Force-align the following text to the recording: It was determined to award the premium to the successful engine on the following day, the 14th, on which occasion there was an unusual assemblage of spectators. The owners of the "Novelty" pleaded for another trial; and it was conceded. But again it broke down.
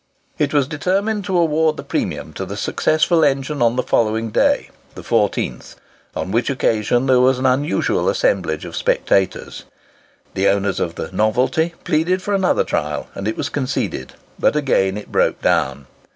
It 0.39 0.51
was 0.51 0.67
determined 0.67 1.25
to 1.25 1.37
award 1.37 1.77
the 1.77 1.83
premium 1.83 2.33
to 2.33 2.43
the 2.43 2.57
successful 2.57 3.23
engine 3.23 3.61
on 3.61 3.75
the 3.75 3.83
following 3.83 4.31
day, 4.31 4.71
the 4.95 5.03
14th, 5.03 5.75
on 6.15 6.31
which 6.31 6.49
occasion 6.49 7.05
there 7.05 7.19
was 7.19 7.37
an 7.37 7.45
unusual 7.45 8.09
assemblage 8.09 8.65
of 8.65 8.75
spectators. 8.75 9.63
The 10.33 10.47
owners 10.47 10.79
of 10.79 10.95
the 10.95 11.11
"Novelty" 11.11 11.75
pleaded 11.83 12.23
for 12.23 12.33
another 12.33 12.63
trial; 12.63 13.09
and 13.13 13.27
it 13.27 13.37
was 13.37 13.49
conceded. 13.49 14.13
But 14.39 14.55
again 14.55 14.97
it 14.97 15.11
broke 15.11 15.39
down. 15.43 15.85